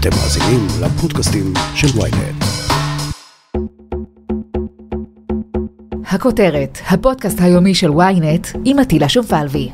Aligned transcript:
אתם 0.00 0.10
מאזינים 0.10 0.66
לפודקאסטים 0.82 1.52
של 1.74 1.86
ויינט. 1.98 2.44
הכותרת, 6.06 6.78
הפודקאסט 6.88 7.40
היומי 7.40 7.74
של 7.74 7.90
ויינט 7.90 8.46
עם 8.64 8.78
עטילה 8.78 9.08
שומפלבי. 9.08 9.68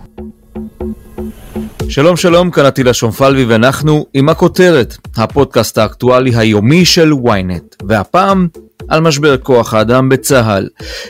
שלום 1.88 2.16
שלום, 2.16 2.50
כאן 2.50 2.64
עטילה 2.64 2.94
שומפלבי 2.94 3.44
ואנחנו 3.44 4.06
עם 4.14 4.28
הכותרת, 4.28 4.96
הפודקאסט 5.16 5.78
האקטואלי 5.78 6.36
היומי 6.36 6.84
של 6.84 7.12
ויינט, 7.12 7.76
והפעם 7.88 8.48
על 8.88 9.00
משבר 9.00 9.36
כוח 9.36 9.74
האדם 9.74 10.08
בצה"ל. 10.08 10.68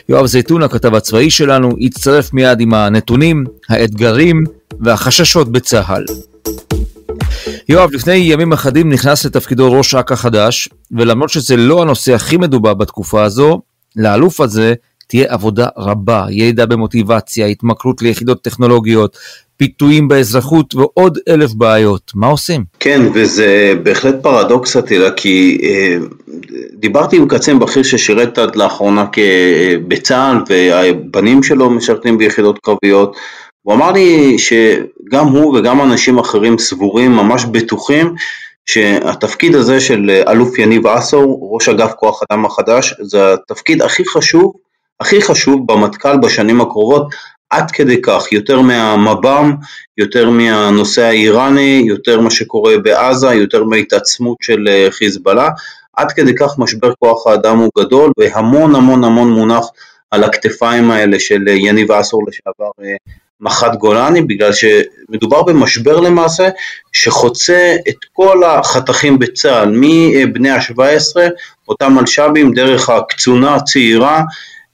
יואב 0.09 0.25
זייתון, 0.25 0.63
הכתב 0.63 0.95
הצבאי 0.95 1.29
שלנו, 1.29 1.71
יצטרף 1.77 2.33
מיד 2.33 2.59
עם 2.59 2.73
הנתונים, 2.73 3.43
האתגרים 3.69 4.43
והחששות 4.79 5.51
בצה"ל. 5.51 6.05
יואב, 7.69 7.89
לפני 7.93 8.15
ימים 8.15 8.51
אחדים 8.53 8.89
נכנס 8.89 9.25
לתפקידו 9.25 9.71
ראש 9.71 9.95
אכ"א 9.95 10.15
חדש, 10.15 10.69
ולמרות 10.91 11.29
שזה 11.29 11.57
לא 11.57 11.81
הנושא 11.81 12.13
הכי 12.13 12.37
מדובר 12.37 12.73
בתקופה 12.73 13.23
הזו, 13.23 13.61
לאלוף 13.95 14.41
הזה 14.41 14.73
תהיה 15.07 15.25
עבודה 15.29 15.67
רבה, 15.77 16.25
ידע 16.29 16.65
במוטיבציה, 16.65 17.45
התמכרות 17.45 18.01
ליחידות 18.01 18.41
טכנולוגיות, 18.41 19.17
פיתויים 19.57 20.07
באזרחות 20.07 20.75
ועוד 20.75 21.17
אלף 21.29 21.53
בעיות. 21.53 22.11
מה 22.15 22.27
עושים? 22.27 22.63
כן, 22.79 23.01
וזה 23.13 23.73
בהחלט 23.83 24.15
פרדוקס 24.21 24.75
עתירה, 24.75 25.11
כי 25.11 25.61
אה, 25.63 25.97
דיברתי 26.73 27.17
עם 27.17 27.27
קצין 27.27 27.59
בכיר 27.59 27.83
ששירת 27.83 28.37
עד 28.37 28.55
לאחרונה 28.55 29.05
בצה"ל, 29.87 30.37
והבנים 30.49 31.43
שלו 31.43 31.69
משרתים 31.69 32.17
ביחידות 32.17 32.59
קרביות. 32.59 33.15
הוא 33.67 33.75
אמר 33.75 33.91
לי 33.91 34.37
שגם 34.39 35.27
הוא 35.27 35.57
וגם 35.57 35.81
אנשים 35.81 36.19
אחרים 36.19 36.57
סבורים, 36.57 37.11
ממש 37.11 37.45
בטוחים, 37.45 38.15
שהתפקיד 38.65 39.55
הזה 39.55 39.79
של 39.79 40.23
אלוף 40.27 40.59
יניב 40.59 40.87
עשור, 40.87 41.49
ראש 41.53 41.69
אגף 41.69 41.93
כוח 41.93 42.21
אדם 42.31 42.45
החדש, 42.45 42.93
זה 43.01 43.33
התפקיד 43.33 43.81
הכי 43.81 44.03
חשוב, 44.05 44.53
הכי 44.99 45.21
חשוב 45.21 45.71
במטכ"ל 45.71 46.17
בשנים 46.17 46.61
הקרובות, 46.61 47.07
עד 47.49 47.71
כדי 47.71 48.01
כך, 48.01 48.31
יותר 48.31 48.61
מהמב"ם, 48.61 49.55
יותר 49.97 50.29
מהנושא 50.29 51.01
האיראני, 51.01 51.83
יותר 51.87 52.21
מה 52.21 52.29
שקורה 52.29 52.77
בעזה, 52.77 53.33
יותר 53.33 53.63
מההתעצמות 53.63 54.37
של 54.41 54.67
אה, 54.67 54.87
חיזבאללה, 54.91 55.49
עד 55.97 56.11
כדי 56.11 56.35
כך 56.35 56.59
משבר 56.59 56.93
כוח 56.99 57.27
האדם 57.27 57.57
הוא 57.57 57.69
גדול 57.79 58.11
והמון 58.17 58.75
המון 58.75 59.03
המון 59.03 59.31
מונח 59.31 59.65
על 60.11 60.23
הכתפיים 60.23 60.91
האלה 60.91 61.19
של 61.19 61.43
אה, 61.47 61.53
יניב 61.53 61.91
עשור 61.91 62.21
לשעבר 62.27 62.71
אה, 62.83 62.95
מח"ט 63.41 63.75
גולני, 63.75 64.21
בגלל 64.21 64.51
שמדובר 64.53 65.43
במשבר 65.43 65.99
למעשה 65.99 66.49
שחוצה 66.93 67.75
את 67.89 67.95
כל 68.13 68.43
החתכים 68.43 69.19
בצה"ל, 69.19 69.69
מבני 69.71 70.49
ה-17, 70.49 71.17
אותם 71.67 71.93
מלש"בים, 71.93 72.53
דרך 72.53 72.89
הקצונה 72.89 73.55
הצעירה, 73.55 74.21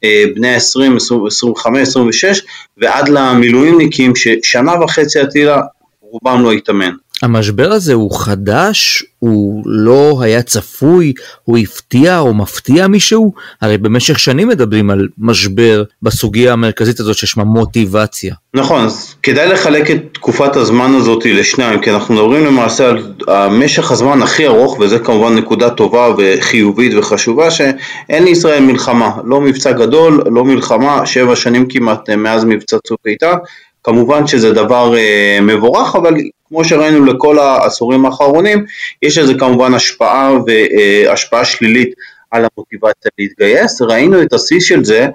אה, 0.04 0.24
בני 0.36 0.56
ה-20, 0.56 0.98
25, 1.28 1.88
26, 1.88 2.42
ועד 2.78 3.10
למילואימניקים 3.10 4.16
ששנה 4.16 4.84
וחצי 4.84 5.20
עתידה 5.20 5.62
רובם 6.02 6.44
לא 6.44 6.52
התאמן. 6.52 6.92
המשבר 7.24 7.72
הזה 7.72 7.94
הוא 7.94 8.20
חדש, 8.20 9.04
הוא 9.20 9.64
לא 9.66 10.20
היה 10.22 10.42
צפוי, 10.42 11.14
הוא 11.44 11.58
הפתיע 11.58 12.20
או 12.20 12.34
מפתיע 12.34 12.88
מישהו? 12.88 13.34
הרי 13.62 13.78
במשך 13.78 14.20
שנים 14.20 14.48
מדברים 14.48 14.90
על 14.90 15.08
משבר 15.18 15.84
בסוגיה 16.02 16.54
המרכזית 16.54 17.00
הזאת 17.00 17.16
ששמה 17.16 17.44
מוטיבציה. 17.44 18.36
נכון, 18.54 18.86
אז 18.86 19.16
כדאי 19.24 19.50
לחלק 19.50 19.92
את 19.92 19.98
תקופת 20.14 20.56
הזמן 20.56 20.96
הזאת 20.96 21.26
לשניים, 21.26 21.82
כי 21.82 21.92
אנחנו 21.92 22.14
מדברים 22.14 22.46
למעשה 22.46 22.90
על 22.90 23.50
משך 23.50 23.92
הזמן 23.92 24.22
הכי 24.22 24.48
ארוך, 24.48 24.80
וזה 24.80 25.00
כמובן 25.00 25.36
נקודה 25.36 25.70
טובה 25.70 26.14
וחיובית 26.18 26.94
וחשובה, 26.98 27.52
שאין 27.52 28.24
לישראל 28.24 28.64
מלחמה, 28.64 29.12
לא 29.26 29.42
מבצע 29.42 29.72
גדול, 29.72 30.24
לא 30.26 30.46
מלחמה, 30.46 31.06
שבע 31.06 31.36
שנים 31.36 31.66
כמעט 31.70 32.10
מאז 32.10 32.46
מבצע 32.46 32.78
צוק 32.88 33.00
איתן, 33.06 33.36
כמובן 33.84 34.28
שזה 34.28 34.52
דבר 34.52 34.98
אה, 34.98 35.40
מבורך, 35.42 35.96
אבל 35.96 36.14
כמו 36.48 36.66
שראינו 36.66 37.06
לכל 37.06 37.40
העשורים 37.40 38.06
האחרונים, 38.06 38.66
יש 39.02 39.18
לזה 39.18 39.34
כמובן 39.34 39.74
השפעה 39.74 40.32
והשפעה 40.48 41.46
שלילית 41.46 41.94
על 42.32 42.46
המוטיבציה 42.46 43.12
להתגייס. 43.20 43.82
ראינו 43.82 44.22
את 44.22 44.34
השיא 44.34 44.60
של 44.60 44.84
זה 44.84 45.08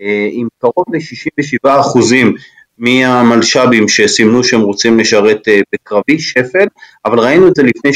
אה, 0.00 0.28
עם 0.32 0.48
קרוב 0.60 0.84
ל-67 0.92 1.80
אחוזים 1.80 2.34
מהמלש"בים 2.82 3.88
שסימנו 3.88 4.44
שהם 4.44 4.60
רוצים 4.60 4.98
לשרת 4.98 5.48
אה, 5.48 5.60
בקרבי, 5.72 6.18
שפל, 6.18 6.66
אבל 7.04 7.18
ראינו 7.18 7.48
את 7.48 7.54
זה 7.54 7.62
לפני 7.62 7.90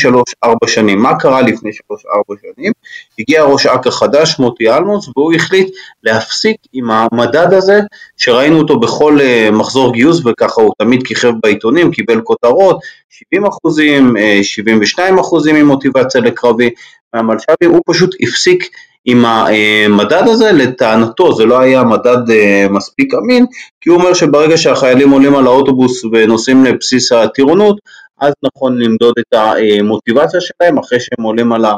3-4 0.44 0.48
שנים. 0.66 0.98
מה 0.98 1.18
קרה 1.18 1.42
לפני 1.42 1.70
3-4 1.70 2.34
שנים? 2.42 2.72
הגיע 3.18 3.42
ראש 3.42 3.66
אכ"א 3.66 3.90
חדש, 3.90 4.38
מוטי 4.38 4.70
אלמוס, 4.70 5.08
והוא 5.16 5.32
החליט 5.34 5.74
להפסיק 6.02 6.56
עם 6.72 6.90
המדד 6.90 7.52
הזה, 7.52 7.80
שראינו 8.16 8.58
אותו 8.58 8.80
בכל 8.80 9.18
אה, 9.20 9.48
מחזור 9.52 9.92
גיוס, 9.92 10.20
וככה 10.26 10.62
הוא 10.62 10.72
תמיד 10.78 11.06
כיכב 11.06 11.32
בעיתונים, 11.42 11.90
קיבל 11.90 12.20
כותרות, 12.20 12.78
70 13.10 13.46
אחוזים, 13.46 14.14
72 14.42 15.18
אחוזים 15.18 15.56
עם 15.56 15.66
מוטיבציה 15.66 16.20
לקרבי 16.20 16.70
מהמלש"בים, 17.14 17.70
הוא 17.70 17.80
פשוט 17.86 18.14
הפסיק 18.20 18.68
עם 19.06 19.24
המדד 19.24 20.22
הזה, 20.26 20.52
לטענתו 20.52 21.32
זה 21.32 21.44
לא 21.44 21.60
היה 21.60 21.82
מדד 21.82 22.30
אה, 22.30 22.66
מספיק 22.70 23.14
אמין, 23.14 23.46
כי 23.80 23.90
הוא 23.90 23.98
אומר 23.98 24.14
שברגע 24.14 24.56
שהחיילים 24.56 25.10
עולים 25.10 25.34
על 25.34 25.46
האוטובוס 25.46 26.04
ונוסעים 26.12 26.64
לבסיס 26.64 27.12
הטירונות, 27.12 27.76
אז 28.20 28.32
נכון 28.44 28.78
למדוד 28.78 29.14
את 29.18 29.34
המוטיבציה 29.34 30.40
שלהם 30.40 30.78
אחרי 30.78 31.00
שהם 31.00 31.24
עולים 31.24 31.52
על 31.52 31.64
ה... 31.64 31.74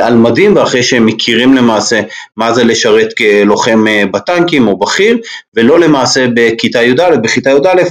על 0.00 0.14
מדים 0.14 0.56
ואחרי 0.56 0.82
שהם 0.82 1.06
מכירים 1.06 1.54
למעשה 1.54 2.00
מה 2.36 2.52
זה 2.52 2.64
לשרת 2.64 3.12
כלוחם 3.12 3.84
אה, 3.88 4.04
בטנקים 4.12 4.68
או 4.68 4.78
בכיר 4.78 5.18
ולא 5.54 5.80
למעשה 5.80 6.26
בכיתה 6.34 6.82
י"א, 6.82 7.16
בכיתה 7.16 7.50
י"א 7.50 7.82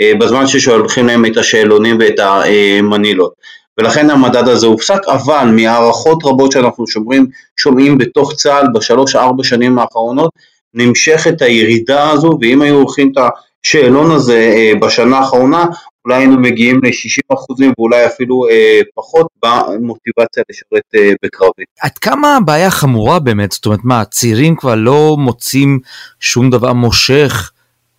אה, 0.00 0.12
בזמן 0.20 0.46
ששולחים 0.46 1.06
להם 1.06 1.26
את 1.26 1.36
השאלונים 1.36 1.98
ואת 2.00 2.18
המנילות. 2.18 3.32
ולכן 3.80 4.10
המדד 4.10 4.48
הזה 4.48 4.66
הופסק, 4.66 5.08
אבל 5.08 5.52
מהערכות 5.56 6.24
רבות 6.24 6.52
שאנחנו 6.52 6.86
שומעים, 6.86 7.26
שומעים 7.56 7.98
בתוך 7.98 8.32
צה"ל 8.34 8.66
בשלוש-ארבע 8.74 9.44
שנים 9.44 9.78
האחרונות, 9.78 10.30
נמשכת 10.74 11.42
הירידה 11.42 12.10
הזו, 12.10 12.38
ואם 12.40 12.62
היו 12.62 12.74
הולכים 12.74 13.12
את 13.12 13.22
השאלון 13.64 14.10
הזה 14.10 14.52
אה, 14.56 14.72
בשנה 14.80 15.18
האחרונה, 15.18 15.64
אולי 16.04 16.16
היינו 16.16 16.38
מגיעים 16.38 16.80
ל-60% 16.84 17.64
ואולי 17.78 18.06
אפילו 18.06 18.46
אה, 18.50 18.80
פחות 18.94 19.26
במוטיבציה 19.42 20.42
לשרת 20.50 20.82
אה, 20.94 21.12
בקרבי. 21.22 21.64
עד 21.80 21.98
כמה 21.98 22.36
הבעיה 22.36 22.70
חמורה 22.70 23.18
באמת? 23.18 23.52
זאת 23.52 23.66
אומרת, 23.66 23.80
מה, 23.84 24.00
הצעירים 24.00 24.56
כבר 24.56 24.74
לא 24.74 25.16
מוצאים 25.18 25.78
שום 26.20 26.50
דבר 26.50 26.72
מושך 26.72 27.52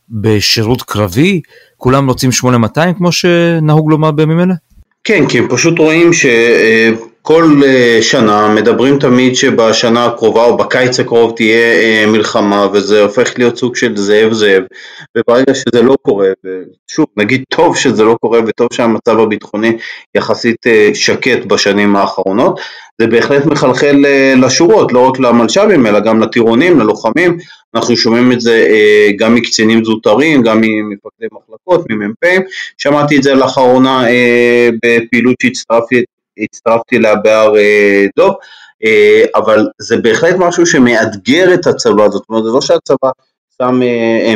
בשירות 0.09 0.81
קרבי? 0.81 1.41
כולם 1.77 2.07
רוצים 2.07 2.31
8200 2.31 2.93
כמו 2.93 3.11
שנהוג 3.11 3.91
לומר 3.91 4.11
בימים 4.11 4.39
אלה? 4.39 4.53
כן, 5.03 5.27
כי 5.27 5.39
הם 5.39 5.47
פשוט 5.49 5.79
רואים 5.79 6.13
שכל 6.13 7.61
אה, 7.65 7.97
שנה 8.01 8.53
מדברים 8.55 8.99
תמיד 8.99 9.35
שבשנה 9.35 10.05
הקרובה 10.05 10.43
או 10.43 10.57
בקיץ 10.57 10.99
הקרוב 10.99 11.33
תהיה 11.35 11.73
אה, 11.73 12.05
מלחמה 12.07 12.67
וזה 12.73 13.01
הופך 13.01 13.33
להיות 13.37 13.57
סוג 13.57 13.75
של 13.75 13.97
זאב 13.97 14.33
זאב. 14.33 14.63
וברגע 15.17 15.53
שזה 15.53 15.81
לא 15.81 15.95
קורה, 16.01 16.27
ושוב 16.45 17.05
נגיד 17.17 17.43
טוב 17.49 17.77
שזה 17.77 18.03
לא 18.03 18.17
קורה 18.21 18.39
וטוב 18.47 18.67
שהמצב 18.73 19.19
הביטחוני 19.19 19.77
יחסית 20.15 20.67
אה, 20.67 20.89
שקט 20.93 21.45
בשנים 21.45 21.95
האחרונות, 21.95 22.59
זה 23.01 23.07
בהחלט 23.07 23.45
מחלחל 23.45 24.05
לשורות, 24.37 24.91
לא 24.91 25.07
רק 25.07 25.19
למלש"בים 25.19 25.87
אלא 25.87 25.99
גם 25.99 26.19
לטירונים, 26.19 26.79
ללוחמים, 26.79 27.37
אנחנו 27.75 27.97
שומעים 27.97 28.31
את 28.31 28.41
זה 28.41 28.65
אה, 28.69 29.09
גם 29.17 29.35
מקצינים 29.35 29.85
זוטרים, 29.85 30.41
גם 30.41 30.61
ממפקדי 30.61 31.27
מחלקות, 31.31 31.85
ממ"פים, 31.89 32.41
שמעתי 32.77 33.17
את 33.17 33.23
זה 33.23 33.33
לאחרונה 33.33 34.09
אה, 34.09 34.69
בפעילות 34.83 35.35
שהצטרפתי 35.39 36.97
אליה 36.97 37.15
בהר 37.15 37.57
אה, 37.57 38.05
דוב, 38.17 38.33
אבל 39.35 39.67
זה 39.79 39.97
בהחלט 39.97 40.35
משהו 40.39 40.65
שמאתגר 40.65 41.53
את 41.53 41.67
הצבא, 41.67 42.09
זאת 42.09 42.23
אומרת 42.29 42.43
זה 42.43 42.49
לא 42.49 42.61
שהצבא 42.61 43.09
שם 43.61 43.79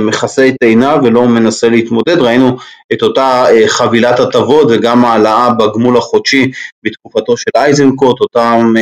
מכסה 0.01 0.48
את 0.48 0.56
עיניו 0.63 1.00
ולא 1.04 1.27
מנסה 1.27 1.69
להתמודד, 1.69 2.18
ראינו 2.18 2.57
את 2.94 3.01
אותה 3.01 3.45
חבילת 3.68 4.19
הטבות 4.19 4.68
וגם 4.72 5.06
העלאה 5.06 5.50
בגמול 5.50 5.98
החודשי 5.98 6.51
בתקופתו 6.83 7.38
של 7.38 7.51
אייזנקוט, 7.56 8.22
אותם 8.22 8.74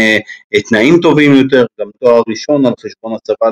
תנאים 0.69 0.99
טובים 1.01 1.35
יותר, 1.35 1.65
גם 1.79 1.87
תואר 1.99 2.21
ראשון 2.29 2.65
על 2.65 2.73
חשבון 2.79 3.13
הצבא 3.15 3.47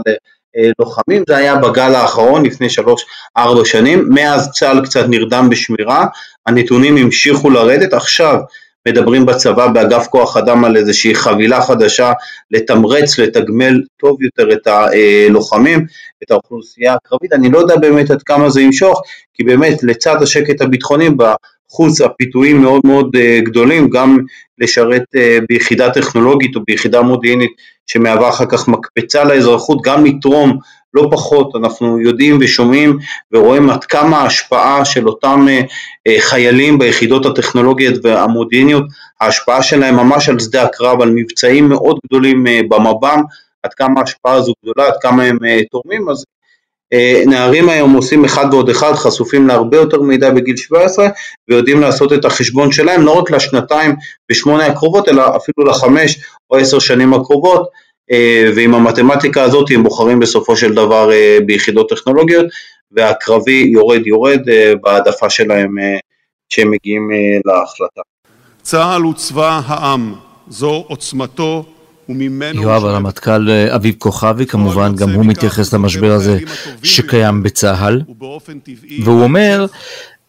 אה, 0.57 0.69
לוחמים, 0.79 1.23
זה 1.27 1.37
היה 1.37 1.55
בגל 1.55 1.95
האחרון 1.95 2.45
לפני 2.45 2.69
שלוש-ארבע 2.69 3.65
שנים, 3.65 4.07
מאז 4.09 4.51
צה"ל 4.51 4.85
קצת 4.85 5.05
נרדם 5.09 5.47
בשמירה, 5.51 6.05
הנתונים 6.45 6.97
המשיכו 6.97 7.49
לרדת, 7.49 7.93
עכשיו 7.93 8.39
מדברים 8.87 9.25
בצבא 9.25 9.67
באגף 9.67 10.07
כוח 10.07 10.37
אדם 10.37 10.65
על 10.65 10.77
איזושהי 10.77 11.15
חבילה 11.15 11.61
חדשה 11.61 12.11
לתמרץ, 12.51 13.19
לתגמל 13.19 13.81
טוב 13.97 14.21
יותר 14.21 14.53
את 14.53 14.67
הלוחמים, 14.67 15.85
את 16.23 16.31
האוכלוסייה 16.31 16.93
הקרבית, 16.93 17.33
אני 17.33 17.49
לא 17.49 17.59
יודע 17.59 17.75
באמת 17.75 18.11
עד 18.11 18.23
כמה 18.23 18.49
זה 18.49 18.61
ימשוך, 18.61 19.01
כי 19.33 19.43
באמת 19.43 19.83
לצד 19.83 20.21
השקט 20.21 20.61
הביטחוני 20.61 21.09
חוץ 21.69 22.01
הפיתויים 22.01 22.61
מאוד 22.61 22.81
מאוד 22.83 23.11
גדולים, 23.43 23.89
גם 23.89 24.17
לשרת 24.57 25.03
ביחידה 25.49 25.89
טכנולוגית 25.89 26.55
או 26.55 26.61
ביחידה 26.67 27.01
מודיעינית 27.01 27.51
שמהווה 27.87 28.29
אחר 28.29 28.45
כך 28.45 28.67
מקפצה 28.67 29.23
לאזרחות, 29.23 29.81
גם 29.83 30.05
לתרום 30.05 30.57
לא 30.93 31.07
פחות, 31.11 31.55
אנחנו 31.55 31.99
יודעים 32.01 32.37
ושומעים 32.41 32.97
ורואים 33.33 33.69
עד 33.69 33.85
כמה 33.85 34.17
ההשפעה 34.17 34.85
של 34.85 35.07
אותם 35.07 35.47
חיילים 36.19 36.79
ביחידות 36.79 37.25
הטכנולוגיות 37.25 37.95
והמודיעיניות, 38.03 38.83
ההשפעה 39.21 39.63
שלהם 39.63 39.95
ממש 39.95 40.29
על 40.29 40.39
שדה 40.39 40.63
הקרב, 40.63 41.01
על 41.01 41.11
מבצעים 41.15 41.69
מאוד 41.69 41.99
גדולים 42.05 42.45
במב"ם, 42.69 43.21
עד 43.63 43.73
כמה 43.73 43.99
ההשפעה 43.99 44.33
הזו 44.33 44.53
גדולה, 44.63 44.87
עד 44.87 44.97
כמה 45.01 45.23
הם 45.23 45.37
תורמים, 45.71 46.09
אז 46.09 46.25
אה, 46.93 47.23
נערים 47.25 47.69
היום 47.69 47.93
עושים 47.93 48.25
אחד 48.25 48.45
ועוד 48.51 48.69
אחד, 48.69 48.93
חשופים 48.93 49.47
להרבה 49.47 49.77
יותר 49.77 50.01
מידע 50.01 50.29
בגיל 50.29 50.57
17 50.57 51.07
ויודעים 51.49 51.81
לעשות 51.81 52.13
את 52.13 52.25
החשבון 52.25 52.71
שלהם 52.71 53.01
לא 53.01 53.11
רק 53.11 53.31
לשנתיים 53.31 53.95
ושמונה 54.31 54.65
הקרובות 54.65 55.09
אלא 55.09 55.23
אפילו 55.35 55.67
לחמש 55.67 56.19
או 56.49 56.57
עשר 56.57 56.79
שנים 56.79 57.13
הקרובות. 57.13 57.61
אה, 57.61 57.67
ועם 58.55 58.75
המתמטיקה 58.75 59.43
הזאת 59.43 59.71
הם 59.71 59.83
בוחרים 59.83 60.19
בסופו 60.19 60.55
של 60.57 60.73
דבר 60.73 61.11
אה, 61.11 61.37
ביחידות 61.45 61.89
טכנולוגיות 61.89 62.45
והקרבי 62.91 63.69
יורד 63.73 64.07
יורד 64.07 64.39
בהעדפה 64.81 65.29
שלהם 65.29 65.75
כשהם 66.49 66.71
מגיעים 66.71 67.09
להחלטה. 67.45 68.01
צה"ל 68.61 69.01
הוא 69.01 69.13
צבא 69.13 69.61
העם, 69.65 70.13
זו 70.47 70.85
עוצמתו 70.87 71.65
יואב 72.53 72.85
הרמטכ"ל 72.85 73.49
אה, 73.49 73.75
אביב 73.75 73.95
כוכבי 73.97 74.45
כמובן 74.45 74.95
גם 74.95 75.09
הוא 75.09 75.25
מתייחס 75.25 75.73
למשבר 75.73 76.11
הזה 76.11 76.39
שקיים 76.83 77.43
בצה"ל. 77.43 78.01
והוא 79.03 79.23
אומר 79.23 79.65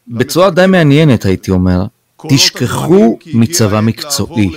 בצורה 0.09 0.51
די 0.51 0.67
מעניינת 0.69 1.25
הייתי 1.25 1.51
אומר 1.51 1.85
תשכחו 2.29 3.19
מצבא 3.35 3.81
מקצועי, 3.81 4.51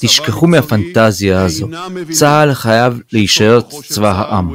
תשכחו 0.00 0.46
מהפנטזיה 0.46 1.42
הזו, 1.42 1.68
צה"ל 2.10 2.54
חייב 2.54 3.00
להישאר 3.12 3.60
צבא 3.60 4.12
העם. 4.16 4.50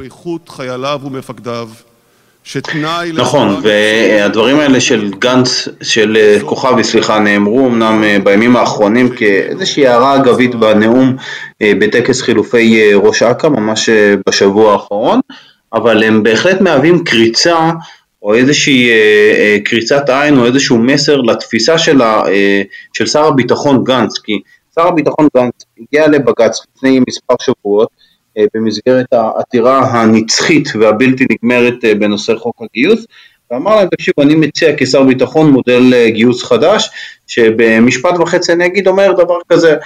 נכון, 3.14 3.60
והדברים 3.62 4.58
האלה 4.58 4.80
של 4.80 5.10
גנץ, 5.18 5.68
של 5.82 6.16
אה, 6.16 6.38
כוכבי, 6.44 6.84
סליחה, 6.84 7.18
נאמרו 7.18 7.66
אמנם 7.66 8.04
אה, 8.04 8.16
בימים 8.24 8.56
האחרונים 8.56 9.08
כאיזושהי 9.16 9.86
הערה 9.86 10.16
אגבית 10.16 10.54
בנאום 10.54 11.16
אה, 11.62 11.72
בטקס 11.78 12.22
חילופי 12.22 12.94
ראש 12.94 13.22
אכ"א, 13.22 13.48
ממש 13.48 13.88
בשבוע 14.28 14.72
האחרון, 14.72 15.20
אבל 15.72 16.04
הם 16.04 16.22
בהחלט 16.22 16.60
מהווים 16.60 17.04
קריצה 17.04 17.70
או 18.22 18.34
איזושהי 18.34 18.90
קריצת 19.64 20.08
עין 20.08 20.38
או 20.38 20.46
איזשהו 20.46 20.78
מסר 20.78 21.16
לתפיסה 21.16 21.78
של, 21.78 22.02
ה, 22.02 22.22
של 22.92 23.06
שר 23.06 23.24
הביטחון 23.24 23.84
גנץ, 23.84 24.18
כי 24.18 24.32
שר 24.74 24.86
הביטחון 24.86 25.28
גנץ 25.36 25.52
הגיע 25.80 26.08
לבג"ץ 26.08 26.60
לפני 26.76 27.00
מספר 27.08 27.34
שבועות 27.40 27.88
אה, 28.38 28.44
במסגרת 28.54 29.06
העתירה 29.12 29.78
הנצחית 29.78 30.68
והבלתי 30.80 31.26
נגמרת 31.30 31.84
אה, 31.84 31.94
בנושא 31.94 32.34
חוק 32.36 32.62
הגיוס 32.62 33.06
ואמר 33.50 33.76
להם 33.76 33.88
תקשיבו 33.88 34.22
אני 34.22 34.34
מציע 34.34 34.74
כשר 34.76 35.02
ביטחון 35.02 35.50
מודל 35.50 35.94
אה, 35.94 36.10
גיוס 36.10 36.42
חדש 36.42 36.90
שבמשפט 37.26 38.18
וחצי 38.20 38.52
אני 38.52 38.66
אגיד 38.66 38.86
אומר 38.88 39.12
דבר 39.12 39.38
כזה 39.48 39.76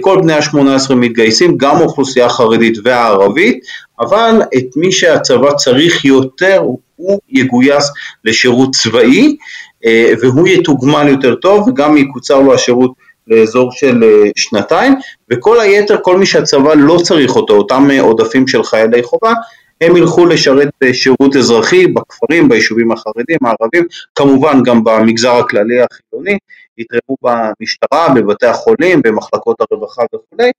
כל 0.00 0.20
בני 0.22 0.32
ה-18 0.32 0.94
מתגייסים, 0.94 1.56
גם 1.56 1.76
האוכלוסייה 1.76 2.26
החרדית 2.26 2.78
והערבית, 2.84 3.64
אבל 4.00 4.42
את 4.56 4.76
מי 4.76 4.92
שהצבא 4.92 5.52
צריך 5.52 6.04
יותר 6.04 6.62
הוא 6.96 7.20
יגויס 7.28 7.90
לשירות 8.24 8.74
צבאי 8.74 9.36
והוא 10.20 10.48
יתוגמל 10.48 11.08
יותר 11.08 11.34
טוב 11.34 11.68
וגם 11.68 11.96
יקוצר 11.96 12.40
לו 12.40 12.54
השירות 12.54 12.92
לאזור 13.26 13.72
של 13.72 14.04
אה, 14.04 14.30
שנתיים, 14.36 14.94
וכל 15.30 15.60
היתר, 15.60 15.96
כל 16.02 16.18
מי 16.18 16.26
שהצבא 16.26 16.74
לא 16.74 16.98
צריך 17.02 17.36
אותו, 17.36 17.56
אותם 17.56 17.88
אה, 17.90 18.00
עודפים 18.00 18.48
של 18.48 18.62
חיילי 18.62 19.02
חובה, 19.02 19.32
הם 19.80 19.96
ילכו 19.96 20.26
לשרת 20.26 20.68
שירות 20.92 21.36
אזרחי 21.36 21.86
בכפרים, 21.86 22.48
ביישובים 22.48 22.92
החרדים, 22.92 23.38
הערבים, 23.44 23.84
כמובן 24.14 24.62
גם 24.62 24.84
במגזר 24.84 25.32
הכללי 25.32 25.76
החילוני, 25.80 26.38
יתרמו 26.78 27.16
במשטרה, 27.22 28.08
בבתי 28.14 28.46
החולים, 28.46 29.02
במחלקות 29.02 29.56
הרווחה 29.60 30.02
וכולי, 30.14 30.50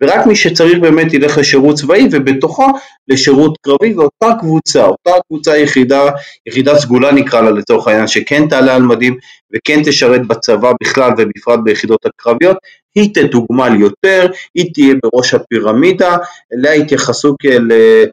ורק 0.00 0.26
מי 0.26 0.36
שצריך 0.36 0.78
באמת 0.78 1.12
ילך 1.12 1.38
לשירות 1.38 1.76
צבאי 1.76 2.08
ובתוכו 2.10 2.66
לשירות 3.08 3.58
קרבי 3.60 3.94
ואותה 3.94 4.38
קבוצה, 4.40 4.84
אותה 4.84 5.10
קבוצה 5.28 5.58
יחידה, 5.58 6.10
יחידה 6.46 6.78
סגולה 6.78 7.12
נקרא 7.12 7.40
לה 7.40 7.50
לצורך 7.50 7.88
העניין, 7.88 8.06
שכן 8.06 8.48
תעלה 8.48 8.74
על 8.74 8.82
מדים 8.82 9.16
וכן 9.54 9.82
תשרת 9.84 10.26
בצבא 10.26 10.72
בכלל 10.82 11.10
ובפרט 11.18 11.60
ביחידות 11.64 12.06
הקרביות, 12.06 12.56
היא 12.94 13.14
תתוגמל 13.14 13.80
יותר, 13.80 14.26
היא 14.54 14.70
תהיה 14.74 14.94
בראש 15.02 15.34
הפירמידה, 15.34 16.16
אליה 16.52 16.74
יתייחסו 16.74 17.34
כאל 17.38 17.72
אה, 17.72 18.04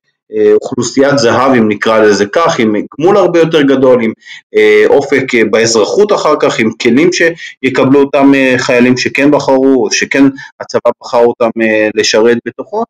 אוכלוסיית 0.54 1.18
זהב 1.18 1.52
אם 1.52 1.70
נקרא 1.70 2.00
לזה 2.00 2.26
כך, 2.26 2.60
עם 2.60 2.76
גמול 3.00 3.18
הרבה 3.18 3.40
יותר 3.40 3.62
גדול, 3.62 4.04
עם 4.04 4.14
אה, 4.56 4.84
אופק 4.88 5.36
אה, 5.36 5.42
באזרחות 5.52 6.12
אחר 6.12 6.34
כך, 6.40 6.60
עם 6.60 6.72
כלים 6.82 7.10
שיקבלו 7.14 8.00
אותם 8.00 8.32
חיילים 8.58 8.98
שכן 8.98 9.32
בחרו, 9.32 9.84
או 9.86 9.92
שכן 9.92 10.24
הצבא 10.60 10.92
בחר 11.02 11.26
אותם 11.26 11.50
לשרת 11.96 12.38
בתוכו, 12.46 12.84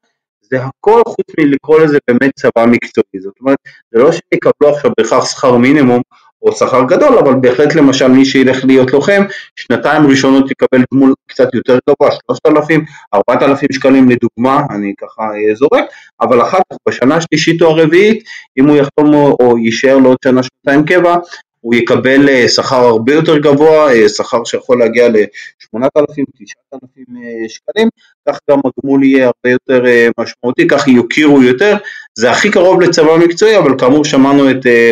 זה 0.52 0.58
הכל 0.64 1.02
חוץ 1.08 1.26
מלקרוא 1.40 1.80
לזה 1.80 1.98
באמת 2.08 2.32
צבא 2.36 2.66
מקצועי, 2.66 3.22
זאת 3.22 3.34
אומרת, 3.42 3.58
זה 3.92 4.00
לא 4.00 4.12
שיקבלו 4.12 4.76
עכשיו 4.76 4.92
בהכרח 4.98 5.32
שכר 5.32 5.58
מינימום 5.58 6.02
או 6.42 6.52
שכר 6.52 6.84
גדול, 6.84 7.18
אבל 7.18 7.34
בהחלט 7.42 7.76
למשל 7.76 8.08
מי 8.08 8.26
שילך 8.26 8.66
להיות 8.66 8.94
לוחם, 8.94 9.24
שנתיים 9.56 10.08
ראשונות 10.08 10.52
יקבל 10.52 10.84
גמול 10.94 11.14
קצת 11.28 11.54
יותר 11.54 11.80
גבוה, 11.90 12.10
3,000, 12.48 12.86
4,000 13.30 13.72
שקלים 13.72 14.10
לדוגמה, 14.10 14.62
אני 14.70 14.94
ככה 14.98 15.24
זורק, 15.54 15.84
אבל 16.22 16.42
אחר 16.42 16.58
כך 16.72 16.78
בשנה 16.88 17.16
השלישית 17.16 17.62
או 17.62 17.68
הרביעית, 17.68 18.24
אם 18.58 18.68
הוא 18.68 18.78
יחתום 18.78 19.14
או 19.14 19.58
יישאר 19.58 19.98
לעוד 19.98 20.18
שנה 20.24 20.42
שנתיים 20.44 20.86
קבע, 20.86 21.16
הוא 21.62 21.76
יקבל 21.76 22.30
אה, 22.30 22.48
שכר 22.48 22.76
הרבה 22.76 23.14
יותר 23.14 23.38
גבוה, 23.38 23.94
אה, 23.94 24.10
שכר 24.10 24.44
שיכול 24.44 24.80
להגיע 24.80 25.10
ל-8,000, 25.10 26.24
9,000 26.40 27.06
אה, 27.10 27.50
שקלים, 27.50 27.88
כך 28.30 28.40
גם 28.52 28.60
הגמול 28.66 29.04
יהיה 29.04 29.26
הרבה 29.26 29.50
יותר 29.52 29.84
משמעותי, 30.20 30.68
כך 30.68 30.88
יוקירו 30.88 31.44
יותר, 31.44 31.78
זה 32.18 32.32
הכי 32.32 32.52
קרוב 32.52 32.82
לצבא 32.82 33.18
מקצועי, 33.18 33.58
אבל 33.58 33.80
כאמור 33.80 34.06
שמענו 34.06 34.52
את 34.52 34.66
אה, 34.66 34.92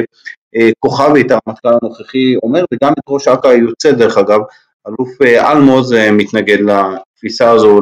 כוכבי 0.80 1.21
את 1.21 1.31
הרמטכ"ל 1.31 1.69
הנוכחי 1.81 2.36
אומר, 2.44 2.63
וגם 2.74 2.94
את 2.94 3.04
ראש 3.09 3.27
אכ"א 3.27 3.48
היוצא 3.48 3.92
דרך 3.92 4.18
אגב, 4.18 4.39
אלוף 4.88 5.21
אה, 5.25 5.51
אלמוז 5.51 5.94
אה, 5.94 6.12
מתנגד 6.12 6.57
לתפיסה 6.62 7.50
הזו, 7.51 7.81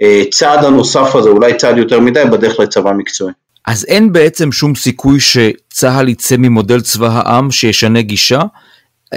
לצעד 0.00 0.64
הנוסף 0.64 1.14
הזה, 1.14 1.28
אולי 1.28 1.54
צעד 1.54 1.78
יותר 1.78 2.00
מדי, 2.00 2.22
בדרך 2.32 2.60
לצבא 2.60 2.92
מקצועי. 2.92 3.32
אז 3.66 3.84
אין 3.84 4.12
בעצם 4.12 4.52
שום 4.52 4.74
סיכוי 4.74 5.20
שצה"ל 5.20 6.08
יצא 6.08 6.36
ממודל 6.38 6.80
צבא 6.80 7.08
העם 7.08 7.50
שישנה 7.50 8.02
גישה? 8.02 8.42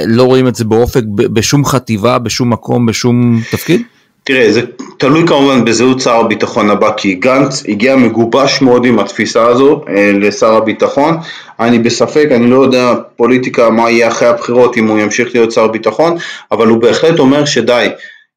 לא 0.06 0.24
רואים 0.24 0.48
את 0.48 0.56
זה 0.56 0.66
באופק 0.66 1.04
בשום 1.16 1.66
חטיבה, 1.66 2.20
בשום 2.20 2.54
מקום, 2.54 2.86
בשום 2.86 3.42
תפקיד? 3.52 3.82
תראה, 4.30 4.52
זה 4.52 4.62
תלוי 4.98 5.28
כמובן 5.28 5.66
בזהות 5.66 6.02
שר 6.02 6.16
הביטחון 6.16 6.70
הבא, 6.70 6.92
כי 6.98 7.14
גנץ 7.14 7.64
הגיע 7.68 7.96
מגובש 7.96 8.62
מאוד 8.62 8.86
עם 8.86 9.00
התפיסה 9.00 9.48
הזו 9.48 9.82
אה, 9.90 10.12
לשר 10.14 10.54
הביטחון. 10.54 11.18
אני 11.60 11.80
בספק, 11.80 12.28
אני 12.32 12.50
לא 12.50 12.64
יודע 12.64 12.94
פוליטיקה 13.16 13.70
מה 13.70 13.92
יהיה 13.92 14.08
אחרי 14.08 14.28
הבחירות 14.28 14.78
אם 14.78 14.88
הוא 14.88 15.00
ימשיך 15.00 15.30
להיות 15.34 15.52
שר 15.52 15.68
ביטחון, 15.68 16.18
אבל 16.52 16.68
הוא 16.68 16.82
בהחלט 16.82 17.20
אומר 17.20 17.46
שדי. 17.46 17.88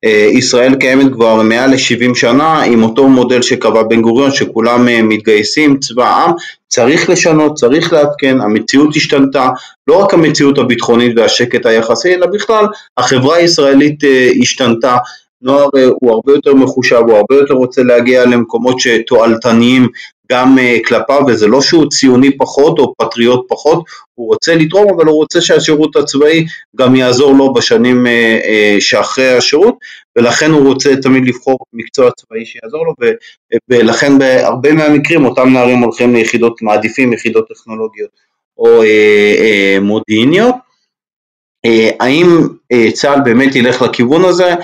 אה, 0.05 0.29
ישראל 0.33 0.75
קיימת 0.75 1.13
כבר 1.13 1.43
מעל 1.43 1.71
ל-70 1.71 2.15
שנה 2.15 2.63
עם 2.63 2.83
אותו 2.83 3.09
מודל 3.09 3.43
שקבע 3.43 3.83
בן 3.83 4.03
גוריון 4.03 4.31
שכולם 4.31 4.89
אה, 4.89 5.03
מתגייסים, 5.03 5.79
צבא 5.79 6.05
העם, 6.05 6.31
צריך 6.69 7.11
לשנות, 7.11 7.55
צריך 7.55 7.93
לעדכן, 7.93 8.41
המציאות 8.41 8.97
השתנתה, 8.97 9.49
לא 9.87 9.97
רק 9.97 10.15
המציאות 10.15 10.59
הביטחונית 10.59 11.13
והשקט 11.17 11.67
היחסי, 11.67 12.15
אלא 12.15 12.27
בכלל 12.27 12.67
החברה 12.99 13.37
הישראלית 13.37 14.01
השתנתה, 14.43 14.97
נוער 15.43 15.69
אה, 15.77 15.89
הוא 16.01 16.11
הרבה 16.11 16.33
יותר 16.33 16.55
מחושב, 16.55 16.97
הוא 16.97 17.17
הרבה 17.17 17.35
יותר 17.35 17.55
רוצה 17.55 17.83
להגיע 17.83 18.25
למקומות 18.25 18.81
שתועלתניים 18.81 19.89
גם 20.33 20.59
אה, 20.59 20.79
כלפיו, 20.87 21.23
וזה 21.29 21.47
לא 21.47 21.61
שהוא 21.61 21.91
ציוני 21.91 22.37
פחות 22.37 22.79
או 22.79 22.95
פטריוט 22.99 23.47
פחות, 23.49 23.85
הוא 24.15 24.27
רוצה 24.27 24.55
לתרום, 24.55 24.91
אבל 24.95 25.07
הוא 25.07 25.17
רוצה 25.17 25.41
שהשירות 25.41 25.97
הצבאי 25.97 26.47
גם 26.77 26.97
יעזור 26.97 27.35
לו 27.35 27.53
בשנים 27.53 28.07
אה, 28.07 28.77
שאחרי 28.81 29.29
השירות, 29.29 29.75
ולכן 30.17 30.51
הוא 30.51 30.69
רוצה 30.69 30.97
תמיד 30.97 31.29
לבחור 31.29 31.59
מקצוע 31.73 32.11
צבאי 32.11 32.47
שיעזור 32.47 32.87
לו, 32.87 32.95
ולכן 33.69 34.19
בהרבה 34.19 34.73
מהמקרים 34.73 35.25
אותם 35.25 35.53
נערים 35.53 35.79
הולכים 35.79 36.15
ליחידות, 36.15 36.63
מעדיפים 36.63 37.13
יחידות 37.13 37.49
טכנולוגיות 37.49 38.11
או 38.59 38.83
מודיעיניות. 39.81 40.55
האם 42.01 42.27
צה"ל 42.93 43.21
באמת 43.25 43.57
ילך 43.57 43.83
לכיוון 43.83 44.25
הזה? 44.25 44.55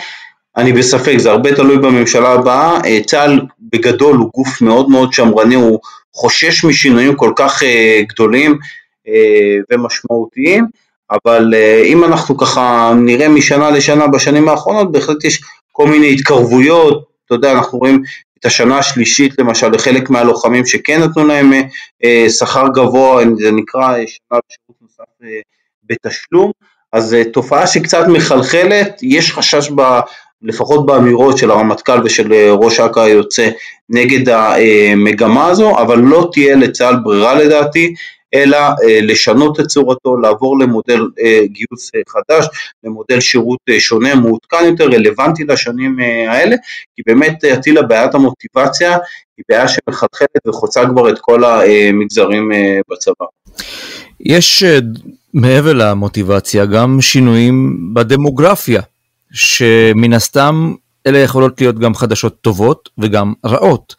אני 0.59 0.73
בספק, 0.73 1.17
זה 1.19 1.31
הרבה 1.31 1.55
תלוי 1.55 1.79
בממשלה 1.79 2.33
הבאה, 2.33 2.81
אה, 2.85 2.99
צה"ל 3.07 3.41
בגדול 3.61 4.17
הוא 4.17 4.31
גוף 4.35 4.63
מאוד 4.63 4.91
מאוד 4.91 5.13
שמרני, 5.13 5.55
הוא 5.55 5.79
חושש 6.15 6.65
משינויים 6.65 7.17
כל 7.17 7.33
כך 7.37 7.63
אה, 7.63 8.03
גדולים 8.09 8.59
אה, 9.09 9.57
ומשמעותיים, 9.71 10.67
אבל 11.11 11.55
אם 11.85 12.05
אנחנו 12.05 12.37
ככה 12.37 12.93
נראה 12.97 13.29
משנה 13.29 13.71
לשנה 13.71 14.07
בשנים 14.07 14.49
האחרונות, 14.49 14.93
בהחלט 14.93 15.25
יש 15.25 15.41
כל 15.73 15.87
מיני 15.87 16.13
התקרבויות, 16.13 17.05
אתה 17.27 17.35
יודע, 17.35 17.53
אנחנו 17.53 17.79
רואים 17.79 18.03
את 18.41 18.45
השנה 18.45 18.79
השלישית 18.79 19.39
למשל 19.39 19.69
לחלק 19.69 20.11
מהלוחמים 20.11 20.67
שכן 20.67 21.03
נתנו 21.03 21.27
להם 21.27 21.53
שכר 22.29 22.65
גבוה, 22.75 23.25
זה 23.39 23.51
נקרא 23.53 23.97
שנה 24.07 24.39
בשירות 24.49 24.77
נוסף 24.83 25.29
בתשלום, 25.85 26.51
אז 26.93 27.17
תופעה 27.33 27.67
שקצת 27.67 28.05
מחלחלת, 28.09 28.99
יש 29.03 29.33
חשש 29.33 29.71
ב... 29.77 30.01
לפחות 30.43 30.87
באמירות 30.87 31.39
של 31.39 31.51
הרמטכ"ל 31.51 32.01
ושל 32.05 32.33
אה, 32.33 32.53
ראש 32.53 32.81
אכ"א 32.81 33.01
היוצא 33.01 33.49
נגד 33.89 34.29
המגמה 34.29 35.47
הזו, 35.47 35.79
אבל 35.79 35.99
לא 35.99 36.31
תהיה 36.33 36.57
לצה"ל 36.57 36.97
ברירה 37.03 37.35
לדעתי, 37.35 37.95
אלא 38.35 38.57
אה, 38.57 39.01
לשנות 39.03 39.61
את 39.61 39.67
צורתו, 39.67 40.17
לעבור 40.17 40.59
למודל 40.59 41.01
אה, 41.21 41.41
גיוס 41.47 41.91
חדש, 42.09 42.47
למודל 42.85 43.21
שירות 43.21 43.59
שונה, 43.79 44.15
מעודכן 44.15 44.65
יותר, 44.65 44.85
רלוונטי 44.85 45.45
לשנים 45.45 45.97
האלה, 46.29 46.57
כי 46.97 47.03
באמת 47.07 47.45
עטילה 47.45 47.83
בעיית 47.83 48.15
המוטיבציה 48.15 48.91
היא 49.37 49.45
בעיה 49.49 49.69
שמחלחלת 49.69 50.47
וחוצה 50.49 50.87
כבר 50.87 51.11
את 51.11 51.19
כל 51.21 51.45
המגזרים 51.45 52.51
בצבא. 52.91 53.27
יש 54.21 54.65
מעבר 55.35 55.73
למוטיבציה 55.73 56.67
גם 56.67 57.01
שינויים 57.01 57.77
בדמוגרפיה. 57.95 58.83
שמן 59.33 60.13
הסתם 60.13 60.75
אלה 61.07 61.19
יכולות 61.19 61.61
להיות 61.61 61.79
גם 61.79 61.95
חדשות 61.95 62.37
טובות 62.41 62.89
וגם 62.99 63.33
רעות. 63.47 63.95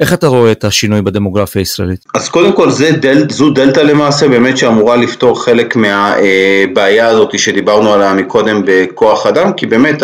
איך 0.00 0.12
אתה 0.12 0.26
רואה 0.26 0.52
את 0.52 0.64
השינוי 0.64 1.02
בדמוגרפיה 1.02 1.60
הישראלית? 1.60 2.04
אז 2.14 2.28
קודם 2.28 2.52
כל 2.52 2.70
זה 2.70 2.90
דל, 2.92 3.30
זו 3.30 3.50
דלתא 3.50 3.80
למעשה 3.80 4.28
באמת 4.28 4.58
שאמורה 4.58 4.96
לפתור 4.96 5.44
חלק 5.44 5.76
מהבעיה 5.76 7.08
הזאת 7.08 7.38
שדיברנו 7.38 7.92
עליה 7.92 8.14
מקודם 8.14 8.62
בכוח 8.66 9.26
אדם, 9.26 9.52
כי 9.52 9.66
באמת 9.66 10.02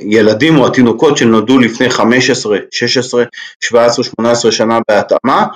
הילדים 0.00 0.58
או 0.58 0.66
התינוקות 0.66 1.16
שנולדו 1.16 1.58
לפני 1.58 1.90
15, 1.90 2.56
16, 2.70 3.24
17, 3.60 4.04
18 4.04 4.52
שנה 4.52 4.78
בהתאמה, 4.88 5.46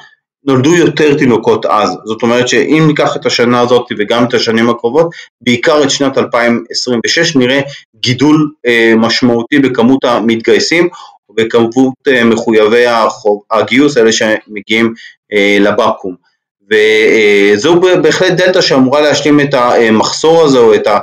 נולדו 0.48 0.74
יותר 0.74 1.14
תינוקות 1.14 1.66
אז, 1.66 1.96
זאת 2.04 2.22
אומרת 2.22 2.48
שאם 2.48 2.84
ניקח 2.86 3.16
את 3.16 3.26
השנה 3.26 3.60
הזאת 3.60 3.86
וגם 3.98 4.24
את 4.24 4.34
השנים 4.34 4.70
הקרובות, 4.70 5.10
בעיקר 5.40 5.82
את 5.82 5.90
שנת 5.90 6.18
2026 6.18 7.36
נראה 7.36 7.60
גידול 7.96 8.50
אה, 8.66 8.92
משמעותי 8.96 9.58
בכמות 9.58 10.04
המתגייסים 10.04 10.88
ובכמות 11.30 11.94
אה, 12.08 12.24
מחויבי 12.24 12.86
החוב, 12.86 13.42
הגיוס, 13.50 13.96
האלה 13.96 14.12
שמגיעים 14.12 14.94
אה, 15.32 15.58
לבקו"ם. 15.60 16.14
וזו 16.70 17.80
בהחלט 18.02 18.32
דלתא 18.32 18.60
שאמורה 18.60 19.00
להשלים 19.00 19.40
את 19.40 19.54
המחסור 19.54 20.44
הזה 20.44 20.58
או 20.58 20.74
את 20.74 20.86
ה, 20.86 20.98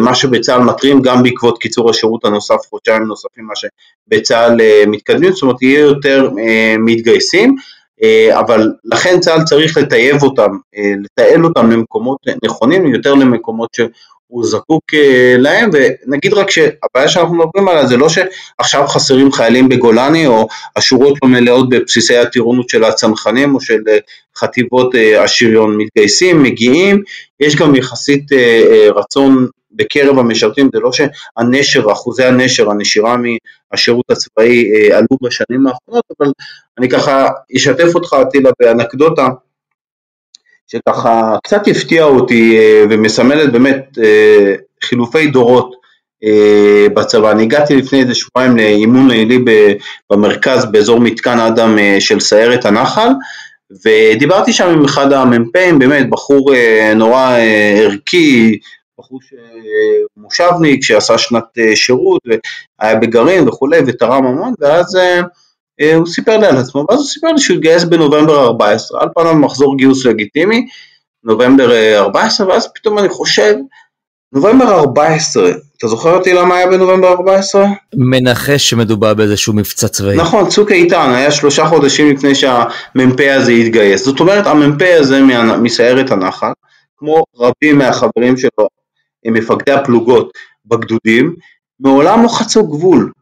מה 0.00 0.14
שבצה"ל 0.14 0.60
מתרים 0.60 1.02
גם 1.02 1.22
בעקבות 1.22 1.58
קיצור 1.58 1.90
השירות 1.90 2.24
הנוסף, 2.24 2.56
חודשיים 2.70 3.02
נוספים 3.02 3.44
מה 3.44 3.52
שבצה"ל 3.56 4.56
מתקדמים, 4.86 5.32
זאת 5.32 5.42
אומרת 5.42 5.62
יהיה 5.62 5.80
יותר 5.80 6.30
מתגייסים. 6.78 7.56
אה, 8.02 8.40
אבל 8.40 8.72
לכן 8.84 9.20
צה"ל 9.20 9.44
צריך 9.44 9.76
לטייב 9.76 10.22
אותם, 10.22 10.50
אה, 10.76 10.92
לתעל 11.04 11.44
אותם 11.44 11.70
למקומות 11.70 12.18
נכונים, 12.44 12.86
יותר 12.86 13.14
למקומות 13.14 13.74
שהוא 13.74 14.44
זקוק 14.46 14.94
אה, 14.94 15.34
להם, 15.38 15.70
ונגיד 15.72 16.34
רק 16.34 16.50
שהבעיה 16.50 17.08
שאנחנו 17.08 17.34
מדברים 17.34 17.68
עליה 17.68 17.86
זה 17.86 17.96
לא 17.96 18.08
שעכשיו 18.08 18.86
חסרים 18.86 19.32
חיילים 19.32 19.68
בגולני, 19.68 20.26
או 20.26 20.48
השורות 20.76 21.18
לא 21.22 21.28
מלאות 21.28 21.68
בבסיסי 21.68 22.16
הטירונות 22.16 22.68
של 22.68 22.84
הצנחנים 22.84 23.54
או 23.54 23.60
של 23.60 23.80
חטיבות 24.36 24.94
השריון 25.18 25.76
מתגייסים, 25.76 26.42
מגיעים, 26.42 27.02
יש 27.40 27.56
גם 27.56 27.74
יחסית 27.74 28.26
רצון 28.94 29.46
בקרב 29.72 30.18
המשרתים, 30.18 30.70
זה 30.72 30.80
לא 30.80 30.90
שהנשר, 30.92 31.92
אחוזי 31.92 32.24
הנשר, 32.24 32.70
הנשירה 32.70 33.16
מהשירות 33.72 34.10
הצבאי 34.10 34.72
אה, 34.72 34.96
עלו 34.96 35.06
בשנים 35.22 35.66
האחרונות, 35.66 36.04
אבל 36.20 36.32
אני 36.78 36.88
ככה 36.88 37.28
אשתף 37.56 37.94
אותך 37.94 38.12
עטילה 38.12 38.50
באנקדוטה 38.60 39.28
שככה 40.66 41.36
קצת 41.44 41.68
הפתיעה 41.68 42.06
אותי 42.06 42.58
אה, 42.58 42.84
ומסמלת 42.90 43.52
באמת 43.52 43.98
אה, 44.02 44.54
חילופי 44.84 45.26
דורות 45.26 45.86
בצבא. 46.94 47.30
אני 47.30 47.42
הגעתי 47.42 47.76
לפני 47.76 48.00
איזה 48.00 48.14
שבועיים 48.14 48.56
לאימון 48.56 49.10
לילי 49.10 49.44
במרכז 50.10 50.64
באזור 50.64 51.00
מתקן 51.00 51.38
אדם 51.38 51.78
של 51.98 52.20
סיירת 52.20 52.64
הנחל 52.64 53.08
ודיברתי 53.84 54.52
שם 54.52 54.68
עם 54.68 54.84
אחד 54.84 55.12
המ"פים, 55.12 55.78
באמת 55.78 56.10
בחור 56.10 56.54
נורא 56.96 57.36
ערכי, 57.80 58.58
בחור 58.98 59.18
מושבניק 60.16 60.82
שעשה 60.82 61.18
שנת 61.18 61.44
אה, 61.58 61.76
שירות 61.76 62.22
והיה 62.80 62.96
בגרעין 62.96 63.48
וכולי 63.48 63.78
ותרם 63.86 64.26
המון 64.26 64.54
ואז 64.60 64.96
אה, 64.96 65.20
אה, 65.80 65.94
הוא 65.94 66.06
סיפר 66.06 66.38
לי 66.38 66.46
על 66.46 66.56
עצמו 66.56 66.84
ואז 66.88 66.98
הוא 66.98 67.06
סיפר 67.06 67.32
לי 67.32 67.38
שהוא 67.38 67.54
התגייס 67.54 67.84
בנובמבר 67.84 68.44
14 68.44 69.00
על 69.02 69.08
פניו 69.14 69.34
מחזור 69.34 69.76
גיוס 69.76 70.06
לגיטימי 70.06 70.66
נובמבר 71.24 71.96
14 71.96 72.46
ואז 72.48 72.68
פתאום 72.74 72.98
אני 72.98 73.08
חושב 73.08 73.54
נובמבר 74.32 74.78
14 74.78 75.50
אתה 75.78 75.88
זוכר 75.88 76.14
אותי 76.14 76.32
למה 76.32 76.56
היה 76.56 76.66
בנובמבר 76.66 77.08
14? 77.08 77.66
מנחש 77.94 78.70
שמדובר 78.70 79.14
באיזשהו 79.14 79.52
מבצע 79.52 79.88
צבאי. 79.88 80.16
נכון, 80.16 80.48
צוק 80.48 80.72
איתן 80.72 81.10
היה 81.14 81.30
שלושה 81.30 81.66
חודשים 81.66 82.14
לפני 82.14 82.34
שהמ"פ 82.34 83.20
הזה 83.20 83.52
התגייס. 83.52 84.04
זאת 84.04 84.20
אומרת 84.20 84.46
המ"פ 84.46 84.82
הזה 85.00 85.20
מסיירת 85.62 86.10
הנחל, 86.10 86.52
כמו 86.98 87.24
רבים 87.38 87.78
מהחברים 87.78 88.36
שלו 88.36 88.68
מפקדי 89.32 89.72
הפלוגות 89.72 90.30
בגדודים, 90.66 91.34
מעולם 91.80 92.22
לא 92.22 92.28
חצו 92.28 92.66
גבול. 92.66 93.12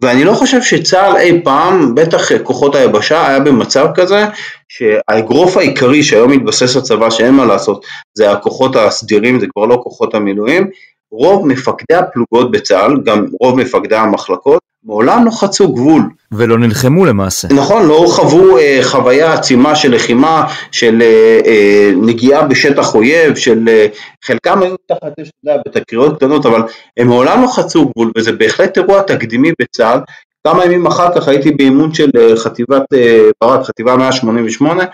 ואני 0.00 0.24
לא 0.24 0.32
חושב 0.32 0.62
שצה"ל 0.62 1.16
אי 1.16 1.40
פעם, 1.44 1.94
בטח 1.94 2.42
כוחות 2.42 2.74
היבשה, 2.74 3.26
היה 3.28 3.40
במצב 3.40 3.86
כזה 3.94 4.24
שהאגרוף 4.68 5.56
העיקרי 5.56 6.02
שהיום 6.02 6.30
מתבסס 6.30 6.76
הצבא 6.76 7.10
שאין 7.10 7.34
מה 7.34 7.44
לעשות, 7.44 7.84
זה 8.14 8.32
הכוחות 8.32 8.76
הסדירים, 8.76 9.40
זה 9.40 9.46
כבר 9.54 9.66
לא 9.66 9.80
כוחות 9.82 10.14
המילואים, 10.14 10.70
רוב 11.10 11.46
מפקדי 11.46 11.94
הפלוגות 11.94 12.50
בצה"ל, 12.50 13.00
גם 13.04 13.26
רוב 13.40 13.60
מפקדי 13.60 13.96
המחלקות, 13.96 14.60
מעולם 14.84 15.24
לא 15.24 15.30
חצו 15.30 15.72
גבול. 15.72 16.02
ולא 16.32 16.58
נלחמו 16.58 17.04
למעשה. 17.04 17.48
נכון, 17.50 17.86
לא 17.86 18.04
חוו 18.08 18.58
אה, 18.58 18.80
חוויה 18.82 19.32
עצימה 19.32 19.76
של 19.76 19.94
לחימה, 19.94 20.46
של 20.72 21.02
אה, 21.02 21.40
אה, 21.46 21.92
נגיעה 21.96 22.42
בשטח 22.42 22.94
אויב, 22.94 23.36
של 23.36 23.68
אה, 23.68 23.86
חלקם 24.24 24.62
היו 24.62 24.74
תחת 24.88 25.12
אש, 25.22 25.28
אתה 25.28 25.50
יודע, 25.50 25.62
בתקריות 25.66 26.16
קטנות, 26.16 26.46
אבל 26.46 26.62
הם 26.96 27.08
מעולם 27.08 27.42
לא 27.42 27.48
חצו 27.48 27.88
גבול, 27.88 28.12
וזה 28.16 28.32
בהחלט 28.32 28.78
אירוע 28.78 29.02
תקדימי 29.02 29.52
בצה"ל. 29.60 30.00
כמה 30.46 30.64
ימים 30.64 30.86
אחר 30.86 31.14
כך 31.14 31.28
הייתי 31.28 31.50
באימון 31.50 31.94
של 31.94 32.10
אה, 32.18 32.36
חטיבת 32.36 32.82
אה, 32.94 33.28
ברק, 33.40 33.66
חטיבה 33.66 33.96
188, 33.96 34.84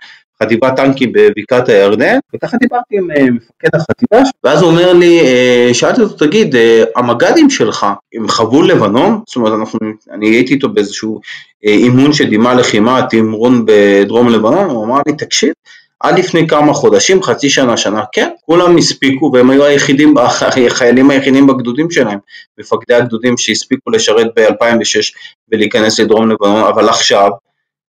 חטיבת 0.43 0.77
טנקים 0.77 1.13
בבקעת 1.13 1.69
הירדן, 1.69 2.19
וככה 2.35 2.57
דיברתי 2.57 2.99
עם 2.99 3.11
אה, 3.11 3.31
מפקד 3.31 3.69
החטיבה, 3.75 4.31
ואז 4.45 4.63
הוא 4.63 4.71
אומר 4.71 4.93
לי, 4.93 5.21
אה, 5.21 5.71
שאלתי 5.73 6.01
אותו, 6.01 6.27
תגיד, 6.27 6.57
אה, 6.57 6.85
המג"דים 6.97 7.51
שלך, 7.51 7.87
הם 8.15 8.29
חוו 8.29 8.63
לבנון? 8.63 9.21
זאת 9.27 9.37
אומרת, 9.37 9.53
אנחנו, 9.61 9.79
אני 10.13 10.29
הייתי 10.29 10.55
איתו 10.55 10.69
באיזשהו 10.69 11.21
אימון 11.63 12.13
של 12.13 12.31
דימה 12.31 12.55
לחימה, 12.55 13.07
תמרון 13.11 13.65
בדרום 13.67 14.29
לבנון, 14.29 14.71
הוא 14.71 14.85
אמר 14.85 15.01
לי, 15.07 15.13
תקשיב, 15.13 15.53
עד 16.01 16.19
לפני 16.19 16.49
כמה 16.49 16.73
חודשים, 16.73 17.23
חצי 17.23 17.51
שנה, 17.51 17.77
שנה, 17.77 18.03
כן, 18.13 18.29
כולם 18.47 18.77
הספיקו 18.77 19.31
והם 19.35 19.51
היו 19.51 19.65
היחידים, 19.65 20.15
החיילים 20.19 21.11
היחידים 21.11 21.47
בגדודים 21.47 21.91
שלהם, 21.91 22.19
מפקדי 22.61 22.95
הגדודים 22.95 23.39
שהספיקו 23.39 23.91
לשרת 23.91 24.27
ב-2006 24.37 25.13
ולהיכנס 25.53 26.01
לדרום 26.01 26.31
לבנון, 26.31 26.65
אבל 26.65 26.89
עכשיו 26.89 27.31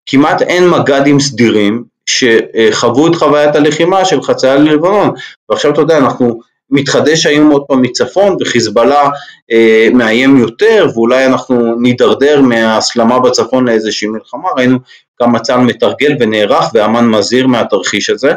כמעט 0.05 0.41
אין 0.41 0.70
מג"דים 0.70 1.20
סדירים 1.20 1.84
שחוו 2.05 3.08
את 3.08 3.15
חוויית 3.15 3.55
הלחימה 3.55 4.05
של 4.05 4.22
חצייה 4.22 4.55
ללבנון, 4.55 5.12
ועכשיו 5.50 5.72
אתה 5.72 5.81
יודע, 5.81 5.98
אנחנו 5.98 6.39
מתחדש 6.72 7.25
היום 7.25 7.51
עוד 7.51 7.63
פעם 7.67 7.81
מצפון 7.81 8.36
וחיזבאללה 8.41 9.10
אה, 9.51 9.88
מאיים 9.93 10.38
יותר 10.38 10.88
ואולי 10.93 11.25
אנחנו 11.25 11.75
נידרדר 11.75 12.41
מההסלמה 12.41 13.20
בצפון 13.20 13.67
לאיזושהי 13.67 14.08
מלחמה, 14.08 14.50
ראינו 14.58 14.77
כמה 15.17 15.39
צה"ל 15.39 15.60
מתרגל 15.60 16.15
ונערך 16.20 16.65
ואמ"ן 16.74 17.05
מזהיר 17.05 17.48
מהתרחיש 17.48 18.10
הזה, 18.10 18.34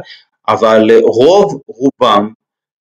אבל 0.49 0.91
רוב 1.03 1.61
רובם, 1.67 2.29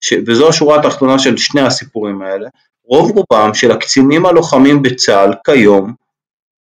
ש... 0.02 0.14
וזו 0.28 0.50
השורה 0.50 0.80
התחתונה 0.80 1.20
של 1.20 1.38
שני 1.38 1.62
הסיפורים 1.62 2.22
האלה, 2.22 2.48
רוב 2.86 3.12
רובם 3.12 3.54
של 3.54 3.72
הקצינים 3.72 4.26
הלוחמים 4.26 4.82
בצה"ל 4.82 5.34
כיום, 5.46 5.94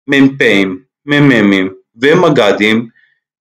מ"פים, 0.07 0.79
מ"מים 1.05 1.73
ומג"דים, 2.01 2.87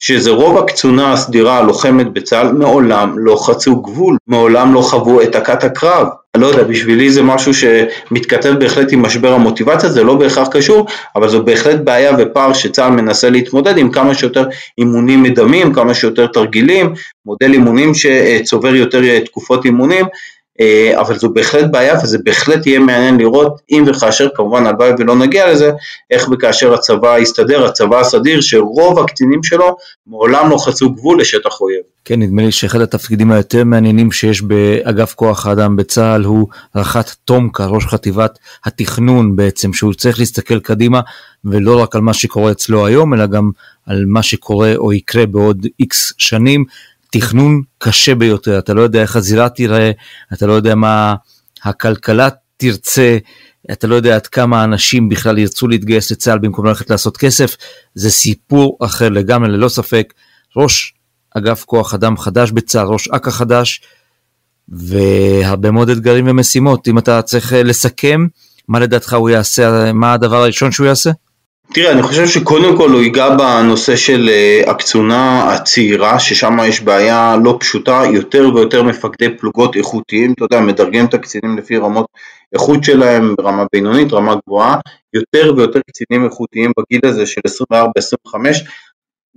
שזה 0.00 0.30
רוב 0.30 0.58
הקצונה 0.58 1.12
הסדירה 1.12 1.58
הלוחמת 1.58 2.12
בצה"ל 2.12 2.52
מעולם 2.52 3.18
לא 3.18 3.36
חצו 3.46 3.76
גבול, 3.76 4.16
מעולם 4.26 4.74
לא 4.74 4.80
חוו 4.80 5.22
את 5.22 5.34
הכת 5.34 5.64
הקרב. 5.64 6.08
לא 6.36 6.46
יודע, 6.46 6.62
בשבילי 6.62 7.10
זה 7.10 7.22
משהו 7.22 7.52
שמתכתב 7.54 8.54
בהחלט 8.58 8.92
עם 8.92 9.02
משבר 9.02 9.32
המוטיבציה, 9.32 9.88
זה 9.88 10.04
לא 10.04 10.14
בהכרח 10.14 10.48
קשור, 10.48 10.86
אבל 11.16 11.28
זו 11.28 11.44
בהחלט 11.44 11.80
בעיה 11.80 12.16
ופער 12.18 12.52
שצה"ל 12.52 12.90
מנסה 12.90 13.30
להתמודד 13.30 13.78
עם 13.78 13.90
כמה 13.90 14.14
שיותר 14.14 14.44
אימונים 14.78 15.22
מדמים, 15.22 15.72
כמה 15.72 15.94
שיותר 15.94 16.26
תרגילים, 16.26 16.92
מודל 17.26 17.52
אימונים 17.52 17.92
שצובר 17.94 18.74
יותר 18.74 19.18
תקופות 19.24 19.64
אימונים, 19.64 20.04
אה, 20.04 20.10
אבל 20.94 21.18
זו 21.18 21.30
בהחלט 21.30 21.70
בעיה 21.70 21.94
וזה 22.02 22.18
בהחלט 22.24 22.66
יהיה 22.66 22.78
מעניין 22.78 23.18
לראות 23.18 23.60
אם 23.70 23.84
וכאשר 23.86 24.28
כמובן 24.34 24.66
הלוואי 24.66 24.90
ולא 24.98 25.16
נגיע 25.16 25.52
לזה, 25.52 25.70
איך 26.10 26.28
וכאשר 26.32 26.74
הצבא 26.74 27.18
יסתדר, 27.18 27.64
הצבא 27.64 28.00
הסדיר 28.00 28.40
שרוב 28.40 28.98
הקצינים 28.98 29.42
שלו 29.42 29.76
מעולם 30.06 30.50
לא 30.50 30.56
חצו 30.58 30.90
גבול 30.90 31.20
לשטח 31.20 31.60
אויב. 31.60 31.82
כן, 32.04 32.22
נדמה 32.22 32.42
לי 32.42 32.52
שאחד 32.52 32.80
התפקידים 32.80 33.32
היותר 33.32 33.64
מעניינים 33.64 34.12
שיש 34.12 34.42
באגף 34.42 35.14
כוח 35.14 35.46
האדם 35.46 35.76
בצה"ל 35.76 36.24
הוא 36.24 36.48
רח"ט 36.76 37.10
תומקה, 37.24 37.66
ראש 37.66 37.86
חטיבת 37.86 38.38
התכנון 38.64 39.36
בעצם, 39.36 39.72
שהוא 39.72 39.94
צריך 39.94 40.18
להסתכל 40.18 40.60
קדימה 40.60 41.00
ולא 41.44 41.82
רק 41.82 41.96
על 41.96 42.00
מה 42.00 42.14
שקורה 42.14 42.52
אצלו 42.52 42.86
היום, 42.86 43.14
אלא 43.14 43.26
גם 43.26 43.50
על 43.86 44.04
מה 44.06 44.22
שקורה 44.22 44.76
או 44.76 44.92
יקרה 44.92 45.26
בעוד 45.26 45.66
איקס 45.80 46.12
שנים. 46.18 46.64
תכנון 47.10 47.62
קשה 47.78 48.14
ביותר, 48.14 48.58
אתה 48.58 48.74
לא 48.74 48.82
יודע 48.82 49.02
איך 49.02 49.16
הזירה 49.16 49.48
תיראה, 49.48 49.90
אתה 50.32 50.46
לא 50.46 50.52
יודע 50.52 50.74
מה 50.74 51.14
הכלכלה 51.64 52.28
תרצה, 52.56 53.18
אתה 53.72 53.86
לא 53.86 53.94
יודע 53.94 54.14
עד 54.14 54.26
כמה 54.26 54.64
אנשים 54.64 55.08
בכלל 55.08 55.38
ירצו 55.38 55.68
להתגייס 55.68 56.10
לצה"ל 56.10 56.38
במקום 56.38 56.66
ללכת 56.66 56.90
לעשות 56.90 57.16
כסף, 57.16 57.56
זה 57.94 58.10
סיפור 58.10 58.78
אחר 58.80 59.08
לגמרי, 59.08 59.48
ללא 59.48 59.68
ספק. 59.68 60.12
ראש 60.56 60.94
אגף 61.38 61.64
כוח 61.64 61.94
אדם 61.94 62.16
חדש 62.16 62.50
בצה"ל, 62.50 62.86
ראש 62.86 63.08
אכ"א 63.08 63.30
חדש, 63.30 63.80
והרבה 64.68 65.70
מאוד 65.70 65.90
אתגרים 65.90 66.28
ומשימות. 66.28 66.88
אם 66.88 66.98
אתה 66.98 67.22
צריך 67.22 67.52
לסכם, 67.56 68.26
מה 68.68 68.80
לדעתך 68.80 69.12
הוא 69.12 69.30
יעשה, 69.30 69.92
מה 69.92 70.12
הדבר 70.12 70.36
הראשון 70.36 70.72
שהוא 70.72 70.86
יעשה? 70.86 71.10
תראה, 71.74 71.92
אני 71.92 72.02
חושב 72.02 72.26
שקודם 72.26 72.76
כל 72.76 72.90
הוא 72.90 73.00
ייגע 73.00 73.36
בנושא 73.36 73.96
של 73.96 74.28
אה, 74.28 74.70
הקצונה 74.70 75.52
הצעירה, 75.52 76.18
ששם 76.18 76.58
יש 76.66 76.80
בעיה 76.80 77.36
לא 77.44 77.56
פשוטה, 77.60 78.02
יותר 78.12 78.50
ויותר 78.54 78.82
מפקדי 78.82 79.36
פלוגות 79.36 79.76
איכותיים, 79.76 80.32
אתה 80.32 80.44
יודע, 80.44 80.60
מדרגים 80.60 81.04
את 81.04 81.14
הקצינים 81.14 81.58
לפי 81.58 81.76
רמות 81.76 82.06
איכות 82.52 82.84
שלהם, 82.84 83.34
רמה 83.40 83.64
בינונית, 83.72 84.12
רמה 84.12 84.34
גבוהה, 84.46 84.76
יותר 85.14 85.52
ויותר 85.56 85.80
קצינים 85.90 86.24
איכותיים 86.24 86.72
בגיל 86.78 87.00
הזה 87.04 87.26
של 87.26 87.40
24-25, 87.72 88.34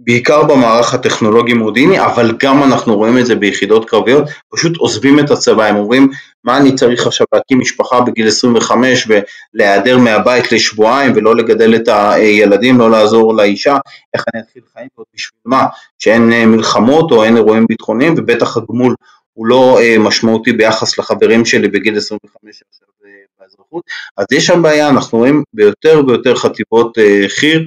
בעיקר 0.01 0.43
במערך 0.43 0.93
הטכנולוגי 0.93 1.53
מודיעיני, 1.53 1.99
אבל 1.99 2.31
גם 2.39 2.63
אנחנו 2.63 2.97
רואים 2.97 3.17
את 3.17 3.25
זה 3.25 3.35
ביחידות 3.35 3.89
קרביות, 3.89 4.23
פשוט 4.49 4.77
עוזבים 4.77 5.19
את 5.19 5.31
הצבא, 5.31 5.65
הם 5.65 5.75
אומרים 5.75 6.09
מה 6.43 6.57
אני 6.57 6.75
צריך 6.75 7.07
עכשיו 7.07 7.27
להקים 7.33 7.59
משפחה 7.59 8.01
בגיל 8.01 8.27
25 8.27 9.07
ולהיעדר 9.07 9.97
מהבית 9.97 10.51
לשבועיים 10.51 11.13
ולא 11.15 11.35
לגדל 11.35 11.75
את 11.75 11.87
הילדים, 11.87 12.79
לא 12.79 12.91
לעזור 12.91 13.35
לאישה, 13.35 13.77
איך 14.13 14.23
אני 14.33 14.41
אתחיל 14.41 14.61
חיים 14.73 14.87
ועוד 14.97 15.07
בשביל 15.15 15.39
מה, 15.45 15.65
שאין 15.99 16.33
אה, 16.33 16.45
מלחמות 16.45 17.11
או 17.11 17.23
אין 17.23 17.37
אירועים 17.37 17.65
ביטחוניים 17.69 18.15
ובטח 18.17 18.57
הגמול 18.57 18.95
הוא 19.33 19.47
לא 19.47 19.79
אה, 19.79 19.95
משמעותי 19.99 20.53
ביחס 20.53 20.97
לחברים 20.97 21.45
שלי 21.45 21.67
בגיל 21.67 21.97
25 21.97 22.63
עכשיו 22.69 22.87
אה, 23.05 23.09
באזרחות, 23.39 23.83
אז 24.17 24.25
יש 24.31 24.45
שם 24.45 24.61
בעיה, 24.61 24.89
אנחנו 24.89 25.17
רואים 25.17 25.43
ביותר 25.53 26.01
ויותר 26.07 26.35
חטיבות 26.35 26.97
חי"ר 27.27 27.59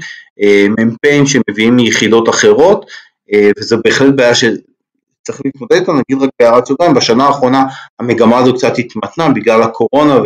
מ"פים 0.79 1.27
שמביאים 1.27 1.77
מיחידות 1.77 2.29
אחרות, 2.29 2.87
אה, 3.33 3.51
וזו 3.59 3.77
בהחלט 3.85 4.15
בעיה 4.15 4.35
שצריך 4.35 5.41
להתמודד 5.45 5.73
איתה, 5.73 5.93
נגיד 5.93 6.23
רק 6.23 6.31
בהערת 6.41 6.67
סוגריים, 6.67 6.95
בשנה 6.95 7.25
האחרונה 7.25 7.65
המגמה 8.01 8.39
הזו 8.39 8.55
קצת 8.55 8.79
התמתנה 8.79 9.29
בגלל 9.29 9.63
הקורונה 9.63 10.19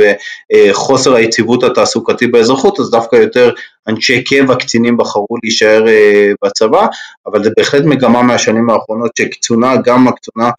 וחוסר 0.53 1.15
היציבות 1.15 1.65
התעסוקתי 1.65 2.27
באזרחות, 2.27 2.81
אז 2.81 2.91
דווקא 2.91 3.17
יותר 3.17 3.51
אנשי 3.89 4.25
קבע, 4.25 4.55
קצינים 4.55 4.97
בחרו 4.97 5.37
להישאר 5.43 5.89
אה, 5.89 6.33
בצבא, 6.45 6.87
אבל 7.27 7.45
זה 7.45 7.51
בהחלט 7.57 7.85
מגמה 7.85 8.23
מהשנים 8.23 8.71
האחרונות 8.71 9.11
שקצונה, 9.19 9.77
גם 9.77 10.09
הקצונה 10.09 10.51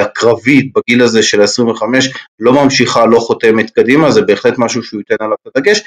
הקרבית 0.00 0.72
בגיל 0.76 1.02
הזה 1.02 1.22
של 1.22 1.42
25 1.42 2.10
לא 2.40 2.52
ממשיכה, 2.52 3.06
לא 3.06 3.18
חותמת 3.18 3.70
קדימה, 3.70 4.10
זה 4.10 4.22
בהחלט 4.22 4.54
משהו 4.58 4.82
שהוא 4.82 5.00
ייתן 5.00 5.24
עליו 5.24 5.36
את 5.42 5.56
הדגש, 5.56 5.82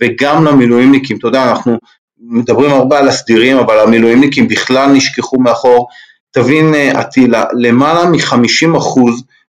וגם 0.00 0.44
למילואימניקים, 0.44 1.18
אתה 1.18 1.28
יודע, 1.28 1.50
אנחנו 1.50 1.78
מדברים 2.20 2.70
הרבה 2.70 2.98
על 2.98 3.08
הסדירים, 3.08 3.56
אבל 3.56 3.78
המילואימניקים 3.78 4.48
בכלל 4.48 4.92
נשכחו 4.92 5.38
מאחור. 5.38 5.88
תבין 6.30 6.74
עטילה, 6.74 7.42
אה, 7.42 7.48
למעלה 7.54 8.10
מ-50% 8.10 9.00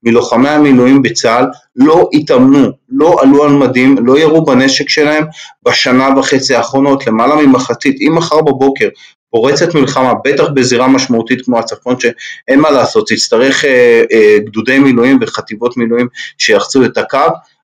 מלוחמי 0.03 0.49
המילואים 0.49 1.03
בצה"ל 1.03 1.47
לא 1.77 2.09
התאמנו, 2.13 2.69
לא 2.89 3.17
עלו 3.23 3.45
על 3.45 3.51
מדים, 3.51 3.97
לא 4.07 4.19
ירו 4.19 4.45
בנשק 4.45 4.89
שלהם 4.89 5.25
בשנה 5.65 6.09
וחצי 6.19 6.55
האחרונות, 6.55 7.07
למעלה 7.07 7.37
ממחצית, 7.37 7.97
אם 8.01 8.15
מחר 8.15 8.41
בבוקר 8.41 8.89
פורצת 9.31 9.75
מלחמה, 9.75 10.13
בטח 10.25 10.45
בזירה 10.55 10.89
משמעותית 10.89 11.45
כמו 11.45 11.59
הצפון 11.59 12.01
שאין 12.01 12.61
מה 12.61 12.71
לעשות, 12.71 13.09
תצטרך 13.09 13.65
אה, 13.65 14.05
אה, 14.13 14.39
גדודי 14.47 14.79
מילואים 14.79 15.19
וחטיבות 15.21 15.77
מילואים 15.77 16.09
שיחצו 16.39 16.85
את 16.85 16.99
הקו, 16.99 17.19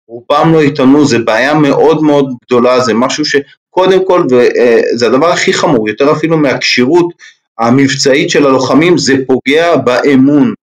רובם 0.08 0.52
לא 0.52 0.60
התאמנו, 0.60 1.06
זה 1.06 1.18
בעיה 1.18 1.54
מאוד 1.54 2.02
מאוד 2.02 2.26
גדולה, 2.44 2.80
זה 2.80 2.94
משהו 2.94 3.24
ש... 3.24 3.36
קודם 3.70 4.06
כל, 4.06 4.22
וזה 4.30 5.06
הדבר 5.06 5.30
הכי 5.30 5.52
חמור, 5.52 5.88
יותר 5.88 6.12
אפילו 6.12 6.38
מהכשירות 6.38 7.12
המבצעית 7.58 8.30
של 8.30 8.46
הלוחמים, 8.46 8.98
זה 8.98 9.14
פוגע 9.26 9.76
באמון. 9.76 10.54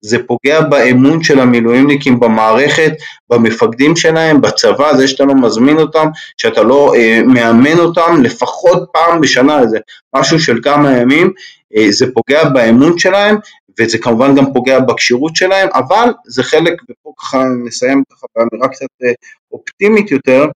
זה 0.00 0.18
פוגע 0.26 0.60
באמון 0.60 1.22
של 1.22 1.40
המילואימניקים 1.40 2.20
במערכת, 2.20 2.92
במפקדים 3.30 3.96
שלהם, 3.96 4.40
בצבא, 4.40 4.96
זה 4.96 5.08
שאתה 5.08 5.24
לא 5.24 5.34
מזמין 5.34 5.78
אותם, 5.78 6.08
שאתה 6.36 6.62
לא 6.62 6.94
אה, 6.94 7.20
מאמן 7.26 7.78
אותם 7.78 8.22
לפחות 8.22 8.88
פעם 8.92 9.20
בשנה, 9.20 9.66
זה 9.66 9.78
משהו 10.16 10.40
של 10.40 10.60
כמה 10.62 10.98
ימים, 10.98 11.32
אה, 11.76 11.86
זה 11.90 12.06
פוגע 12.14 12.48
באמון 12.48 12.98
שלהם, 12.98 13.36
וזה 13.80 13.98
כמובן 13.98 14.34
גם 14.34 14.52
פוגע 14.52 14.80
בכשירות 14.80 15.36
שלהם, 15.36 15.68
אבל 15.74 16.12
זה 16.26 16.42
חלק, 16.42 16.72
ופה 16.90 17.12
ככה 17.20 17.44
נסיים 17.66 18.02
ככה 18.12 18.26
באמירה 18.36 18.68
קצת 18.68 18.86
אה, 19.04 19.12
אופטימית 19.52 20.10
יותר, 20.10 20.46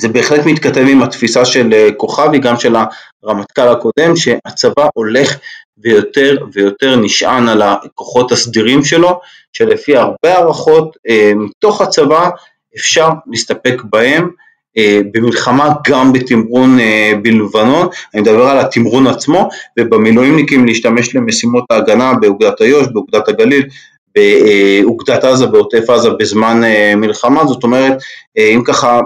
זה 0.00 0.08
בהחלט 0.08 0.46
מתכתב 0.46 0.84
עם 0.88 1.02
התפיסה 1.02 1.44
של 1.44 1.72
אה, 1.72 1.88
כוכבי, 1.96 2.38
גם 2.38 2.56
של 2.56 2.76
הרמטכ"ל 3.24 3.68
הקודם, 3.68 4.16
שהצבא 4.16 4.88
הולך 4.94 5.38
ויותר 5.78 6.36
ויותר 6.52 6.96
נשען 6.96 7.48
על 7.48 7.62
הכוחות 7.62 8.32
הסדירים 8.32 8.84
שלו, 8.84 9.20
שלפי 9.52 9.96
הרבה 9.96 10.34
הערכות 10.34 10.96
אה, 11.08 11.32
מתוך 11.36 11.80
הצבא 11.80 12.30
אפשר 12.76 13.08
להסתפק 13.30 13.82
בהם 13.84 14.30
אה, 14.78 15.00
במלחמה 15.12 15.72
גם 15.86 16.12
בתמרון 16.12 16.78
בלבנון, 17.22 17.88
אני 18.14 18.22
מדבר 18.22 18.48
על 18.48 18.58
התמרון 18.58 19.06
עצמו, 19.06 19.48
ובמילואימניקים 19.78 20.66
להשתמש 20.66 21.16
למשימות 21.16 21.64
ההגנה 21.70 22.12
באוגדת 22.20 22.62
איו"ש, 22.62 22.86
באוגדת 22.92 23.28
הגליל, 23.28 23.68
באוגדת 24.14 25.24
עזה, 25.24 25.46
בעוטף 25.46 25.90
עזה 25.90 26.10
בזמן 26.10 26.60
מלחמה, 26.96 27.46
זאת 27.46 27.64
אומרת, 27.64 27.98
אם 28.36 28.62
ככה 28.66 29.00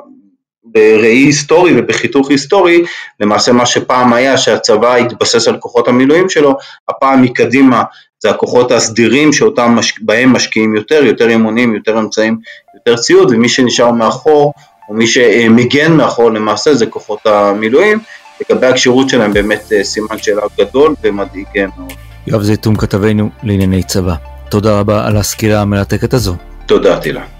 בראי 0.72 1.16
היסטורי 1.16 1.80
ובחיתוך 1.80 2.30
היסטורי, 2.30 2.84
למעשה 3.20 3.52
מה 3.52 3.66
שפעם 3.66 4.12
היה 4.12 4.38
שהצבא 4.38 4.94
התבסס 4.94 5.48
על 5.48 5.56
כוחות 5.56 5.88
המילואים 5.88 6.28
שלו, 6.28 6.54
הפעם 6.88 7.22
מקדימה 7.22 7.82
זה 8.22 8.30
הכוחות 8.30 8.72
הסדירים 8.72 9.32
שאותם 9.32 9.70
מש... 9.70 9.94
בהם 10.00 10.32
משקיעים 10.32 10.74
יותר, 10.74 11.04
יותר 11.04 11.28
אימונים, 11.28 11.74
יותר 11.74 11.98
אמצעים, 11.98 12.38
יותר 12.74 12.96
ציוד, 12.96 13.30
ומי 13.30 13.48
שנשאר 13.48 13.90
מאחור, 13.90 14.52
או 14.88 14.94
מי 14.94 15.06
שמגן 15.06 15.92
מאחור 15.92 16.30
למעשה 16.30 16.74
זה 16.74 16.86
כוחות 16.86 17.26
המילואים, 17.26 17.98
לגבי 18.40 18.66
הכשירות 18.66 19.08
שלהם 19.08 19.32
באמת 19.32 19.72
אה, 19.72 19.84
סימן 19.84 20.18
שאלה 20.18 20.42
גדול 20.58 20.94
ומדאיג 21.02 21.46
מאוד. 21.56 21.92
יואב 22.26 22.42
זיתום 22.42 22.76
כתבנו 22.76 23.30
לענייני 23.42 23.82
צבא, 23.82 24.14
תודה 24.50 24.80
רבה 24.80 25.06
על 25.06 25.16
הסקירה 25.16 25.60
המרתקת 25.60 26.14
הזו. 26.14 26.36
תודה 26.66 27.00
תהילה. 27.00 27.39